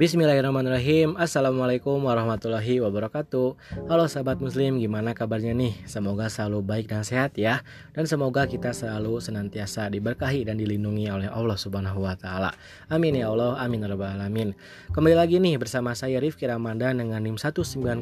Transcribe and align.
Bismillahirrahmanirrahim. 0.00 1.12
Assalamualaikum 1.20 2.00
warahmatullahi 2.00 2.80
wabarakatuh. 2.80 3.84
Halo 3.84 4.08
sahabat 4.08 4.40
muslim 4.40 4.80
gimana 4.80 5.12
kabarnya 5.12 5.52
nih? 5.52 5.76
Semoga 5.84 6.32
selalu 6.32 6.64
baik 6.64 6.88
dan 6.88 7.04
sehat 7.04 7.36
ya. 7.36 7.60
Dan 7.92 8.08
semoga 8.08 8.48
kita 8.48 8.72
selalu 8.72 9.20
senantiasa 9.20 9.92
diberkahi 9.92 10.48
dan 10.48 10.56
dilindungi 10.56 11.04
oleh 11.12 11.28
Allah 11.28 11.52
subhanahu 11.52 12.00
wa 12.00 12.16
ta'ala. 12.16 12.48
Amin 12.88 13.12
ya 13.12 13.28
Allah, 13.28 13.60
amin 13.60 13.84
ya 13.84 13.92
rabbal 13.92 14.16
alamin. 14.16 14.56
Kembali 14.88 15.20
lagi 15.20 15.36
nih 15.36 15.60
bersama 15.60 15.92
saya 15.92 16.16
Rifki 16.16 16.48
Ramadan 16.48 17.04
Dengan 17.04 17.20
NIM 17.20 17.36
1900149 17.36 18.00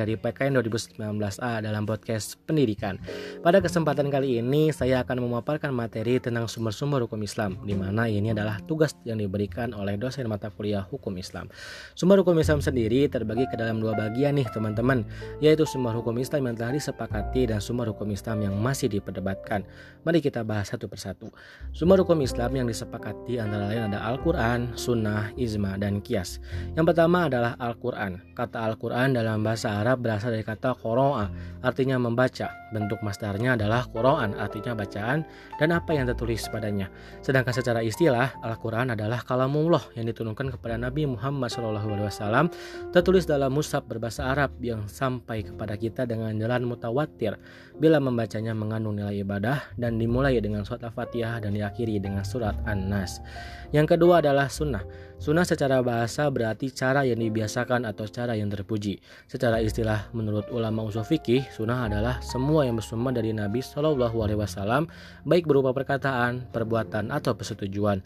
dari 0.00 0.16
PKN 0.16 0.64
2019A 0.64 1.60
dalam 1.60 1.84
podcast 1.84 2.40
pendidikan. 2.48 2.96
Pada 3.44 3.60
kesempatan 3.60 4.08
kali 4.08 4.40
ini 4.40 4.72
saya 4.72 5.04
akan 5.04 5.28
memaparkan 5.28 5.76
materi 5.76 6.24
tentang 6.24 6.48
sumber-sumber 6.48 7.04
hukum 7.04 7.20
Islam 7.20 7.60
Di 7.68 7.76
mana 7.76 8.08
ini 8.08 8.32
adalah 8.32 8.64
tugas 8.64 8.96
yang 9.04 9.20
diberikan 9.20 9.76
oleh 9.76 10.00
dosen 10.00 10.37
mata 10.38 10.54
kuliah 10.54 10.86
hukum 10.86 11.18
Islam. 11.18 11.50
Sumber 11.98 12.22
hukum 12.22 12.38
Islam 12.38 12.62
sendiri 12.62 13.10
terbagi 13.10 13.50
ke 13.50 13.58
dalam 13.58 13.82
dua 13.82 13.98
bagian 13.98 14.38
nih 14.38 14.46
teman-teman, 14.54 15.02
yaitu 15.42 15.66
sumber 15.66 15.90
hukum 15.98 16.14
Islam 16.22 16.46
yang 16.46 16.54
telah 16.54 16.78
disepakati 16.78 17.50
dan 17.50 17.58
sumber 17.58 17.90
hukum 17.90 18.06
Islam 18.14 18.46
yang 18.46 18.54
masih 18.54 18.86
diperdebatkan. 18.86 19.66
Mari 20.06 20.22
kita 20.22 20.46
bahas 20.46 20.70
satu 20.70 20.86
persatu. 20.86 21.34
Sumber 21.74 22.06
hukum 22.06 22.22
Islam 22.22 22.54
yang 22.54 22.66
disepakati 22.70 23.42
antara 23.42 23.74
lain 23.74 23.90
ada 23.90 23.98
Al-Quran, 24.06 24.78
Sunnah, 24.78 25.34
Ijma, 25.34 25.74
dan 25.74 25.98
Kias. 25.98 26.38
Yang 26.78 26.94
pertama 26.94 27.26
adalah 27.26 27.58
Al-Quran. 27.58 28.36
Kata 28.38 28.62
Al-Quran 28.62 29.18
dalam 29.18 29.42
bahasa 29.42 29.82
Arab 29.82 30.06
berasal 30.06 30.30
dari 30.30 30.44
kata 30.44 30.78
Qoro'a, 30.78 31.26
artinya 31.66 31.98
membaca. 31.98 32.54
Bentuk 32.68 33.00
masdarnya 33.00 33.56
adalah 33.56 33.88
Quran, 33.88 34.36
artinya 34.36 34.76
bacaan, 34.76 35.24
dan 35.56 35.72
apa 35.72 35.96
yang 35.96 36.04
tertulis 36.04 36.44
padanya. 36.52 36.92
Sedangkan 37.24 37.56
secara 37.56 37.80
istilah, 37.80 38.36
Al-Quran 38.44 38.92
adalah 38.92 39.24
kalamullah 39.24 39.80
yang 39.96 40.04
ditulis 40.04 40.27
diturunkan 40.28 40.60
kepada 40.60 40.76
Nabi 40.76 41.08
Muhammad 41.08 41.48
SAW 41.48 42.52
tertulis 42.92 43.24
dalam 43.24 43.48
mushaf 43.48 43.88
berbahasa 43.88 44.28
Arab 44.28 44.52
yang 44.60 44.84
sampai 44.84 45.40
kepada 45.40 45.72
kita 45.80 46.04
dengan 46.04 46.36
jalan 46.36 46.68
mutawatir 46.68 47.40
bila 47.80 47.96
membacanya 47.96 48.52
mengandung 48.52 49.00
nilai 49.00 49.24
ibadah 49.24 49.72
dan 49.80 49.96
dimulai 49.96 50.36
dengan 50.44 50.68
surat 50.68 50.84
Al-Fatihah 50.84 51.40
dan 51.40 51.56
diakhiri 51.56 51.96
dengan 51.96 52.28
surat 52.28 52.60
An-Nas. 52.68 53.24
Yang 53.72 53.96
kedua 53.96 54.20
adalah 54.20 54.52
sunnah. 54.52 54.84
Sunnah 55.18 55.42
secara 55.42 55.80
bahasa 55.82 56.30
berarti 56.30 56.70
cara 56.70 57.02
yang 57.02 57.18
dibiasakan 57.18 57.88
atau 57.88 58.06
cara 58.06 58.36
yang 58.36 58.52
terpuji. 58.52 59.00
Secara 59.26 59.58
istilah 59.64 60.12
menurut 60.14 60.46
ulama 60.52 60.84
usul 60.84 61.02
fikih, 61.02 61.42
sunnah 61.50 61.90
adalah 61.90 62.20
semua 62.22 62.68
yang 62.68 62.78
bersumber 62.78 63.16
dari 63.16 63.32
Nabi 63.32 63.64
Wasallam, 63.64 64.86
baik 65.26 65.48
berupa 65.48 65.74
perkataan, 65.74 66.52
perbuatan 66.54 67.10
atau 67.10 67.34
persetujuan. 67.34 68.04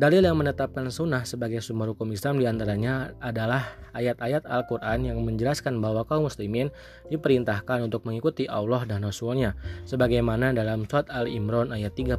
Dalil 0.00 0.24
yang 0.24 0.40
menetapkan 0.40 0.88
sunnah 0.88 1.28
sebagai 1.28 1.60
sumber 1.60 1.92
hukum 1.92 2.08
Islam 2.08 2.40
di 2.40 2.48
antaranya 2.48 3.12
adalah 3.20 3.76
ayat-ayat 3.92 4.48
Al-Quran 4.48 5.12
yang 5.12 5.20
menjelaskan 5.20 5.76
bahwa 5.76 6.08
kaum 6.08 6.24
muslimin 6.24 6.72
diperintahkan 7.12 7.84
untuk 7.84 8.08
mengikuti 8.08 8.48
Allah 8.48 8.88
dan 8.88 9.04
Rasulnya 9.04 9.52
sebagaimana 9.84 10.56
dalam 10.56 10.88
surat 10.88 11.04
Al-Imran 11.12 11.76
ayat 11.76 11.92
32. 11.92 12.16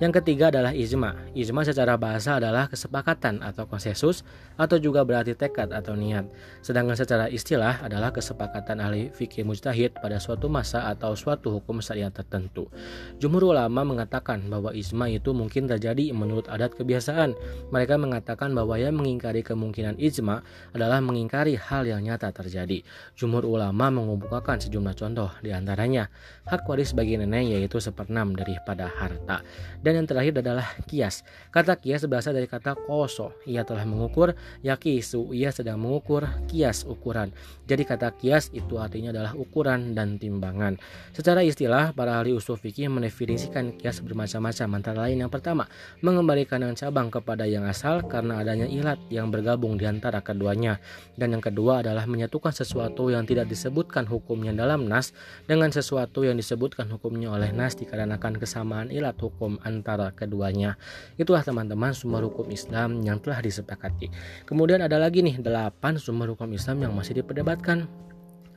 Yang 0.00 0.24
ketiga 0.24 0.48
adalah 0.48 0.72
ijma. 0.72 1.12
Ijma 1.36 1.60
secara 1.60 1.92
bahasa 2.00 2.40
adalah 2.40 2.72
kesepakatan 2.72 3.44
atau 3.44 3.68
konsensus 3.68 4.24
atau 4.56 4.80
juga 4.80 5.04
berarti 5.04 5.36
tekad 5.36 5.76
atau 5.76 5.92
niat. 5.92 6.24
Sedangkan 6.64 6.96
secara 6.96 7.28
istilah 7.28 7.84
adalah 7.84 8.08
kesepakatan 8.08 8.80
ahli 8.80 9.12
fikih 9.12 9.44
mujtahid 9.44 10.00
pada 10.00 10.16
suatu 10.16 10.48
masa 10.48 10.88
atau 10.88 11.12
suatu 11.12 11.52
hukum 11.52 11.84
syariat 11.84 12.08
tertentu. 12.08 12.72
Jumhur 13.20 13.52
ulama 13.52 13.84
mengatakan 13.84 14.40
bahwa 14.48 14.72
ijma 14.72 15.12
itu 15.12 15.36
mungkin 15.36 15.68
terjadi 15.68 16.16
menurut 16.16 16.48
adat 16.48 16.80
kebiasaan. 16.80 17.36
Mereka 17.68 18.00
mengatakan 18.00 18.56
bahwa 18.56 18.80
yang 18.80 18.96
mengingkari 18.96 19.44
kemungkinan 19.44 20.00
ijma 20.00 20.40
adalah 20.72 21.04
mengingkari 21.04 21.60
hal 21.60 21.84
yang 21.84 22.00
nyata 22.00 22.32
terjadi. 22.32 22.80
Jumhur 23.20 23.44
ulama 23.44 23.92
mengumpulkan 23.92 24.64
sejumlah 24.64 24.96
contoh 24.96 25.28
di 25.44 25.52
antaranya 25.52 26.08
hak 26.48 26.64
waris 26.64 26.96
bagi 26.96 27.20
nenek 27.20 27.52
yaitu 27.52 27.76
seperenam 27.84 28.32
daripada 28.32 28.88
harta. 28.88 29.44
Dan 29.84 29.89
dan 29.90 30.06
yang 30.06 30.06
terakhir 30.06 30.38
adalah 30.38 30.70
kias. 30.86 31.26
Kata 31.50 31.74
kias 31.74 32.06
berasal 32.06 32.30
dari 32.30 32.46
kata 32.46 32.78
koso. 32.78 33.34
Ia 33.42 33.66
telah 33.66 33.82
mengukur, 33.82 34.38
ya 34.62 34.78
kisu. 34.78 35.34
Ia 35.34 35.50
sedang 35.50 35.82
mengukur 35.82 36.30
kias 36.46 36.86
ukuran. 36.86 37.34
Jadi 37.66 37.82
kata 37.82 38.14
kias 38.14 38.54
itu 38.54 38.78
artinya 38.78 39.10
adalah 39.10 39.34
ukuran 39.34 39.98
dan 39.98 40.14
timbangan. 40.14 40.78
Secara 41.10 41.42
istilah, 41.42 41.90
para 41.90 42.22
ahli 42.22 42.30
usul 42.30 42.54
fikih 42.54 42.86
mendefinisikan 42.86 43.74
kias 43.74 43.98
bermacam-macam. 43.98 44.78
Antara 44.78 45.10
lain 45.10 45.26
yang 45.26 45.32
pertama, 45.32 45.66
mengembalikan 46.06 46.62
yang 46.62 46.78
cabang 46.78 47.10
kepada 47.10 47.50
yang 47.50 47.66
asal 47.66 48.06
karena 48.06 48.38
adanya 48.38 48.70
ilat 48.70 49.02
yang 49.10 49.34
bergabung 49.34 49.74
di 49.74 49.90
antara 49.90 50.22
keduanya. 50.22 50.78
Dan 51.18 51.34
yang 51.34 51.42
kedua 51.42 51.82
adalah 51.82 52.06
menyatukan 52.06 52.54
sesuatu 52.54 53.10
yang 53.10 53.26
tidak 53.26 53.50
disebutkan 53.50 54.06
hukumnya 54.06 54.54
dalam 54.54 54.86
nas 54.86 55.10
dengan 55.50 55.74
sesuatu 55.74 56.22
yang 56.22 56.38
disebutkan 56.38 56.86
hukumnya 56.94 57.34
oleh 57.34 57.50
nas 57.50 57.74
dikarenakan 57.74 58.38
kesamaan 58.38 58.94
ilat 58.94 59.18
hukum 59.18 59.58
antara 59.64 59.79
antara 59.80 60.12
keduanya. 60.12 60.76
Itulah 61.16 61.40
teman-teman 61.40 61.96
sumber 61.96 62.28
hukum 62.28 62.46
Islam 62.52 63.00
yang 63.00 63.16
telah 63.18 63.40
disepakati. 63.40 64.12
Kemudian 64.44 64.84
ada 64.84 65.00
lagi 65.00 65.24
nih 65.24 65.40
delapan 65.40 65.96
sumber 65.96 66.36
hukum 66.36 66.52
Islam 66.52 66.84
yang 66.84 66.92
masih 66.92 67.24
diperdebatkan. 67.24 67.88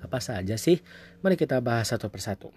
Apa 0.03 0.19
saja 0.19 0.59
sih? 0.59 0.83
Mari 1.23 1.39
kita 1.39 1.63
bahas 1.63 1.87
satu 1.95 2.11
persatu. 2.11 2.51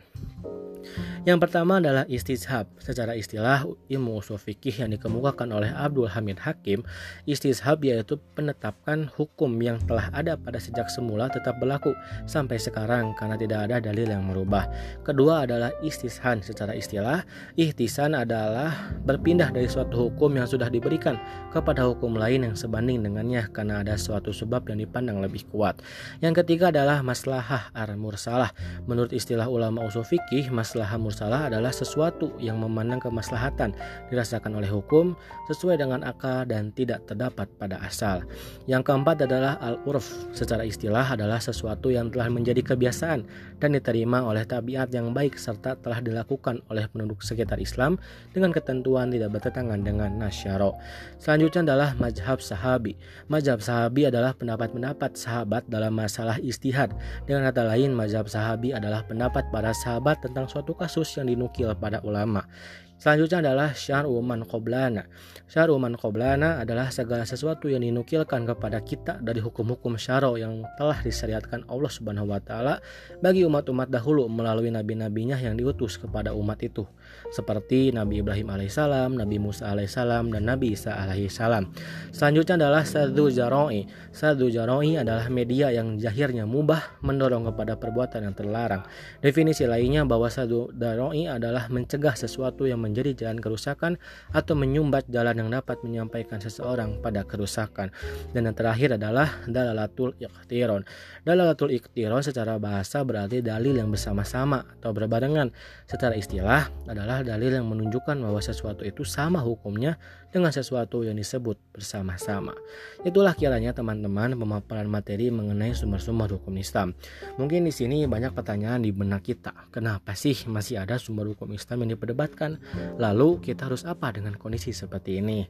Yang 1.27 1.39
pertama 1.43 1.83
adalah 1.83 2.07
istishab. 2.07 2.71
Secara 2.79 3.19
istilah 3.19 3.67
ilmu 3.91 4.23
usul 4.23 4.39
fikih 4.39 4.87
yang 4.87 4.95
dikemukakan 4.95 5.51
oleh 5.51 5.75
Abdul 5.75 6.07
Hamid 6.07 6.39
Hakim, 6.39 6.87
istishab 7.27 7.83
yaitu 7.83 8.17
penetapkan 8.39 9.11
hukum 9.19 9.51
yang 9.59 9.83
telah 9.85 10.07
ada 10.15 10.39
pada 10.39 10.63
sejak 10.63 10.87
semula 10.87 11.27
tetap 11.27 11.59
berlaku 11.59 11.93
sampai 12.31 12.63
sekarang 12.63 13.11
karena 13.19 13.35
tidak 13.35 13.67
ada 13.67 13.83
dalil 13.83 14.07
yang 14.07 14.23
merubah. 14.23 14.71
Kedua 15.03 15.43
adalah 15.43 15.75
istishan. 15.83 16.41
Secara 16.47 16.79
istilah, 16.79 17.27
ihtisan 17.59 18.15
adalah 18.15 18.95
berpindah 19.03 19.51
dari 19.51 19.67
suatu 19.67 20.09
hukum 20.09 20.39
yang 20.39 20.47
sudah 20.47 20.71
diberikan 20.71 21.19
kepada 21.51 21.83
hukum 21.91 22.15
lain 22.15 22.47
yang 22.47 22.55
sebanding 22.55 23.03
dengannya 23.03 23.51
karena 23.51 23.83
ada 23.83 23.99
suatu 23.99 24.31
sebab 24.31 24.71
yang 24.71 24.79
dipandang 24.79 25.19
lebih 25.19 25.43
kuat. 25.51 25.83
Yang 26.23 26.47
ketiga 26.47 26.71
adalah 26.71 27.03
maslahah 27.03 27.75
ar-mursalah. 27.75 28.55
Menurut 28.87 29.11
istilah 29.11 29.51
ulama 29.51 29.83
usul 29.83 30.07
fikih, 30.07 30.55
maslahah 30.55 30.76
mursalah 30.99 31.37
salah 31.37 31.51
adalah 31.53 31.69
sesuatu 31.69 32.33
yang 32.41 32.57
memandang 32.57 32.97
kemaslahatan 33.03 33.77
dirasakan 34.09 34.57
oleh 34.57 34.71
hukum 34.73 35.13
sesuai 35.53 35.77
dengan 35.77 36.01
akal 36.07 36.49
dan 36.49 36.73
tidak 36.73 37.05
terdapat 37.05 37.47
pada 37.61 37.77
asal. 37.85 38.25
Yang 38.65 38.89
keempat 38.89 39.29
adalah 39.29 39.61
al-urf. 39.61 40.07
Secara 40.33 40.65
istilah 40.65 41.05
adalah 41.05 41.43
sesuatu 41.43 41.93
yang 41.93 42.09
telah 42.09 42.33
menjadi 42.33 42.63
kebiasaan 42.63 43.21
dan 43.61 43.71
diterima 43.75 44.25
oleh 44.25 44.49
tabiat 44.49 44.89
yang 44.97 45.13
baik 45.13 45.37
serta 45.37 45.77
telah 45.83 46.01
dilakukan 46.01 46.65
oleh 46.73 46.89
penduduk 46.89 47.21
sekitar 47.21 47.61
Islam 47.61 48.01
dengan 48.33 48.55
ketentuan 48.55 49.13
tidak 49.13 49.37
bertentangan 49.37 49.83
dengan 49.85 50.11
nasyaro. 50.17 50.79
Selanjutnya 51.21 51.69
adalah 51.69 51.93
mazhab 52.01 52.41
sahabi. 52.41 52.97
Mazhab 53.29 53.61
sahabi 53.61 54.09
adalah 54.09 54.33
pendapat-pendapat 54.33 55.19
sahabat 55.21 55.69
dalam 55.69 55.93
masalah 55.93 56.41
istihad. 56.41 56.97
Dengan 57.29 57.53
kata 57.53 57.67
lain, 57.67 57.93
mazhab 57.93 58.25
sahabi 58.31 58.73
adalah 58.73 59.05
pendapat 59.05 59.45
para 59.51 59.75
sahabat 59.75 60.23
tentang 60.23 60.49
suatu 60.49 60.66
kasus 60.75 61.07
kasus 61.07 61.15
yang 61.21 61.31
dinukil 61.31 61.71
pada 61.79 62.03
ulama. 62.03 62.49
Selanjutnya 62.97 63.45
adalah 63.45 63.77
syar'u 63.77 64.17
man 64.25 64.41
qoblana. 64.49 65.05
Syar'u 65.47 65.77
man 65.77 66.01
qoblana 66.01 66.65
adalah 66.65 66.89
segala 66.89 67.29
sesuatu 67.29 67.69
yang 67.69 67.85
dinukilkan 67.85 68.49
kepada 68.49 68.81
kita 68.81 69.21
dari 69.21 69.45
hukum-hukum 69.45 70.01
syara 70.01 70.33
yang 70.41 70.65
telah 70.81 71.05
disyariatkan 71.05 71.69
Allah 71.69 71.93
Subhanahu 71.93 72.33
wa 72.33 72.41
taala 72.41 72.81
bagi 73.21 73.45
umat-umat 73.45 73.93
dahulu 73.93 74.25
melalui 74.33 74.73
nabi-nabinya 74.73 75.37
yang 75.37 75.61
diutus 75.61 76.01
kepada 76.01 76.33
umat 76.33 76.57
itu. 76.65 76.89
Seperti 77.37 77.93
Nabi 77.93 78.25
Ibrahim 78.25 78.49
alaihissalam, 78.49 79.13
Nabi 79.13 79.37
Musa 79.37 79.69
alaihissalam, 79.77 80.33
dan 80.33 80.49
Nabi 80.49 80.73
Isa 80.73 80.97
alaihissalam. 80.97 81.69
Selanjutnya 82.17 82.57
adalah 82.65 82.89
sadu 82.89 83.29
jaroi. 83.29 83.85
Sadu 84.09 84.49
jaroi 84.49 84.97
adalah 84.97 85.29
media 85.29 85.69
yang 85.69 86.01
jahirnya 86.01 86.49
mubah 86.49 86.97
mendorong 87.05 87.45
kepada 87.53 87.77
perbuatan 87.77 88.25
yang 88.25 88.35
terlarang. 88.35 88.89
Definisi 89.21 89.69
lainnya 89.69 90.09
bahwa 90.09 90.33
sadu 90.33 90.73
jaroi 90.73 91.29
adalah 91.29 91.69
mencegah 91.69 92.17
sesuatu 92.17 92.65
yang 92.65 92.86
menjadi 92.87 93.27
jalan 93.27 93.43
kerusakan 93.43 93.99
atau 94.31 94.55
menyumbat 94.55 95.11
jalan 95.11 95.35
yang 95.43 95.51
dapat 95.51 95.83
menyampaikan 95.83 96.39
seseorang 96.39 97.03
pada 97.03 97.27
kerusakan. 97.27 97.91
Dan 98.31 98.47
yang 98.47 98.55
terakhir 98.55 98.95
adalah 98.95 99.43
dalalatul 99.51 100.15
ikhtiron. 100.23 100.87
Dalalatul 101.27 101.75
ikhtiron 101.75 102.23
secara 102.23 102.63
bahasa 102.63 103.03
berarti 103.03 103.43
dalil 103.43 103.75
yang 103.75 103.91
bersama-sama 103.91 104.63
atau 104.79 104.95
berbarengan. 104.95 105.51
Secara 105.91 106.15
istilah 106.15 106.71
adalah 106.87 107.27
dalil 107.27 107.59
yang 107.59 107.67
menunjukkan 107.67 108.23
bahwa 108.23 108.39
sesuatu 108.39 108.87
itu 108.87 109.03
sama 109.03 109.43
hukumnya 109.43 109.99
dengan 110.37 110.53
sesuatu 110.53 111.01
yang 111.01 111.17
disebut 111.17 111.57
bersama-sama. 111.73 112.53
Itulah 113.01 113.33
kiranya 113.33 113.73
teman-teman 113.73 114.37
pemaparan 114.37 114.85
materi 114.85 115.33
mengenai 115.33 115.73
sumber-sumber 115.73 116.29
hukum 116.37 116.53
Islam. 116.61 116.93
Mungkin 117.41 117.65
di 117.65 117.73
sini 117.73 118.05
banyak 118.05 118.37
pertanyaan 118.37 118.85
di 118.85 118.93
benak 118.93 119.25
kita. 119.25 119.73
Kenapa 119.73 120.13
sih 120.13 120.37
masih 120.45 120.85
ada 120.85 121.01
sumber 121.01 121.33
hukum 121.33 121.49
Islam 121.57 121.89
yang 121.89 121.97
diperdebatkan? 121.97 122.61
Lalu 122.97 123.43
kita 123.43 123.69
harus 123.69 123.85
apa 123.85 124.13
dengan 124.13 124.35
kondisi 124.37 124.73
seperti 124.73 125.21
ini? 125.21 125.45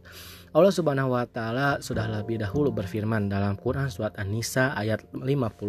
Allah 0.57 0.73
Subhanahu 0.73 1.13
wa 1.13 1.25
taala 1.29 1.79
sudah 1.85 2.09
lebih 2.09 2.41
dahulu 2.41 2.73
berfirman 2.73 3.29
dalam 3.29 3.61
Quran 3.61 3.93
surat 3.93 4.17
An-Nisa 4.17 4.73
ayat 4.73 5.05
59 5.13 5.67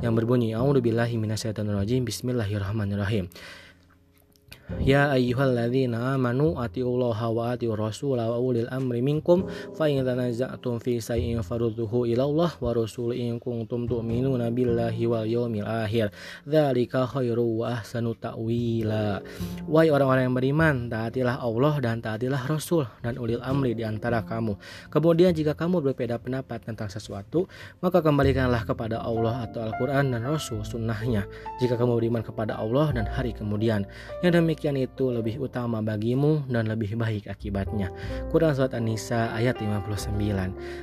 yang 0.00 0.12
berbunyi 0.14 0.54
A'udzubillahi 0.54 1.18
minasyaitonirrajim 1.18 2.06
Bismillahirrahmanirrahim. 2.06 3.26
Ya 4.78 5.10
ayyuhalladzina 5.10 6.14
amanu 6.14 6.54
atiullaha 6.54 7.26
wa 7.34 7.52
atiur 7.52 7.74
rasul 7.74 8.22
wa 8.22 8.38
ulil 8.38 8.70
amri 8.70 9.02
minkum 9.02 9.44
fa 9.74 9.90
in 9.90 10.06
tanaza'tum 10.06 10.78
fi 10.78 11.02
shay'in 11.02 11.42
farudduhu 11.42 12.06
ila 12.14 12.22
Allah 12.24 12.50
wa 12.62 12.70
rasul 12.70 13.12
in 13.12 13.42
kuntum 13.42 13.90
tu'minuna 13.90 14.54
billahi 14.54 15.02
wal 15.10 15.26
yawmil 15.26 15.66
akhir. 15.66 16.14
Dzalika 16.46 17.10
khairu 17.10 17.66
wa 17.66 17.82
ahsanu 17.82 18.14
ta'wila. 18.14 19.20
Wahai 19.66 19.90
orang-orang 19.90 20.30
yang 20.30 20.36
beriman 20.38 20.74
taatilah 20.86 21.42
Allah 21.42 21.74
dan 21.82 21.98
taatilah 21.98 22.46
Rasul 22.46 22.86
dan 23.02 23.18
ulil 23.18 23.42
amri 23.42 23.74
di 23.74 23.82
antara 23.82 24.22
kamu. 24.22 24.54
Kemudian 24.88 25.34
jika 25.34 25.58
kamu 25.58 25.82
berbeda 25.82 26.22
pendapat 26.22 26.62
tentang 26.62 26.86
sesuatu 26.86 27.50
maka 27.82 28.04
kembalikanlah 28.04 28.62
kepada 28.62 29.02
Allah 29.02 29.50
atau 29.50 29.66
Al-Qur'an 29.66 30.14
dan 30.14 30.22
Rasul 30.24 30.62
sunnahnya. 30.62 31.26
Jika 31.58 31.74
kamu 31.74 31.98
beriman 31.98 32.22
kepada 32.22 32.54
Allah 32.54 32.92
dan 32.94 33.08
hari 33.08 33.32
kemudian 33.34 33.88
yang 34.20 34.36
demikian 34.36 34.59
demikian 34.60 34.76
itu 34.76 35.08
lebih 35.08 35.40
utama 35.40 35.80
bagimu 35.80 36.44
dan 36.52 36.68
lebih 36.68 36.92
baik 36.92 37.32
akibatnya. 37.32 37.88
Quran 38.28 38.52
Surat 38.52 38.76
An-Nisa 38.76 39.32
ayat 39.32 39.56
59. 39.56 40.12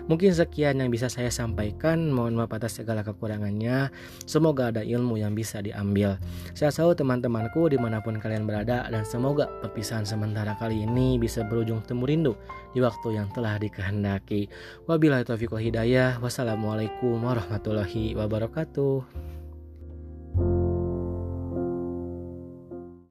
Mungkin 0.09 0.33
sekian 0.33 0.81
yang 0.81 0.89
bisa 0.89 1.13
saya 1.13 1.29
sampaikan. 1.29 2.09
Mohon 2.09 2.41
maaf 2.41 2.57
atas 2.57 2.81
segala 2.81 3.05
kekurangannya. 3.05 3.93
Semoga 4.25 4.73
ada 4.73 4.81
ilmu 4.81 5.21
yang 5.21 5.37
bisa 5.37 5.61
diambil. 5.61 6.17
Saya 6.57 6.73
tahu 6.73 6.97
teman-temanku 6.97 7.69
di 7.69 7.77
mana 7.77 8.01
pun 8.01 8.17
kalian 8.17 8.49
berada 8.49 8.89
dan 8.89 9.05
semoga 9.05 9.45
perpisahan 9.61 10.09
sementara 10.09 10.57
kali 10.57 10.81
ini 10.81 11.21
bisa 11.21 11.45
berujung 11.45 11.85
temu 11.85 12.09
rindu 12.09 12.33
di 12.73 12.81
waktu 12.81 13.13
yang 13.13 13.29
telah 13.37 13.61
dikehendaki. 13.61 14.49
Wabillahi 14.89 15.21
taufiq 15.21 15.53
hidayah. 15.53 16.17
Wassalamualaikum 16.17 17.21
warahmatullahi 17.21 18.17
wabarakatuh. 18.17 19.36